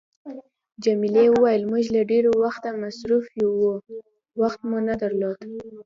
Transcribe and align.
جميلې 0.83 1.25
وويل: 1.31 1.61
موږ 1.71 1.85
له 1.95 2.01
ډېره 2.11 2.29
وخته 2.43 2.69
مصروفه 2.81 3.41
وو، 3.57 3.73
وخت 4.41 4.59
مو 4.69 4.77
نه 4.87 4.93
درلود. 5.01 5.39